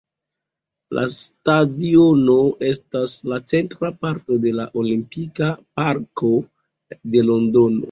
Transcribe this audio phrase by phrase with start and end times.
[0.97, 2.37] La stadiono
[2.69, 6.35] estas la centra parto de la Olimpika Parko
[7.15, 7.79] de Londono.